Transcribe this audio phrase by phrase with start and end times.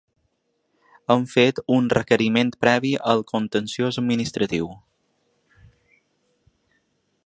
[1.15, 4.73] Hem fet un requeriment previ al contenciós administratiu.